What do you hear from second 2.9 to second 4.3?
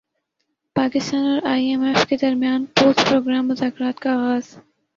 programme مذاکرات کا